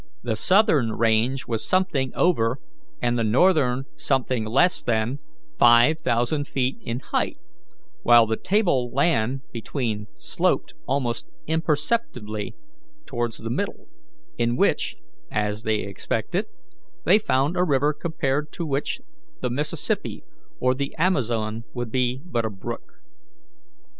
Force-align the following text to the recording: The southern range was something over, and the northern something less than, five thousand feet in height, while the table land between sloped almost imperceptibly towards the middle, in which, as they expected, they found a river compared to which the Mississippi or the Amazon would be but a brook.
The 0.23 0.35
southern 0.35 0.93
range 0.93 1.45
was 1.45 1.63
something 1.63 2.11
over, 2.15 2.57
and 3.03 3.19
the 3.19 3.23
northern 3.23 3.83
something 3.95 4.45
less 4.45 4.81
than, 4.81 5.19
five 5.59 5.99
thousand 5.99 6.47
feet 6.47 6.77
in 6.81 7.01
height, 7.01 7.37
while 8.01 8.25
the 8.25 8.35
table 8.35 8.89
land 8.91 9.41
between 9.51 10.07
sloped 10.15 10.73
almost 10.87 11.27
imperceptibly 11.45 12.55
towards 13.05 13.37
the 13.37 13.51
middle, 13.51 13.89
in 14.39 14.55
which, 14.57 14.95
as 15.29 15.61
they 15.61 15.81
expected, 15.81 16.47
they 17.05 17.19
found 17.19 17.55
a 17.55 17.63
river 17.63 17.93
compared 17.93 18.51
to 18.53 18.65
which 18.65 19.01
the 19.41 19.51
Mississippi 19.51 20.23
or 20.59 20.73
the 20.73 20.95
Amazon 20.97 21.63
would 21.75 21.91
be 21.91 22.23
but 22.25 22.43
a 22.43 22.49
brook. 22.49 22.93